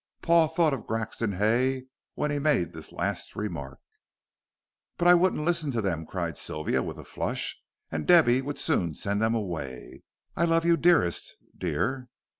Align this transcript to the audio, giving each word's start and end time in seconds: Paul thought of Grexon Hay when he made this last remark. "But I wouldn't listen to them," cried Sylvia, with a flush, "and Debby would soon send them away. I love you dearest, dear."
Paul 0.23 0.47
thought 0.47 0.73
of 0.73 0.87
Grexon 0.87 1.33
Hay 1.37 1.85
when 2.15 2.31
he 2.31 2.39
made 2.39 2.73
this 2.73 2.91
last 2.91 3.35
remark. 3.35 3.79
"But 4.97 5.07
I 5.07 5.13
wouldn't 5.13 5.45
listen 5.45 5.69
to 5.73 5.79
them," 5.81 6.07
cried 6.07 6.37
Sylvia, 6.39 6.81
with 6.81 6.97
a 6.97 7.05
flush, 7.05 7.55
"and 7.91 8.07
Debby 8.07 8.41
would 8.41 8.57
soon 8.57 8.95
send 8.95 9.21
them 9.21 9.35
away. 9.35 10.01
I 10.35 10.45
love 10.45 10.65
you 10.65 10.75
dearest, 10.75 11.35
dear." 11.55 12.09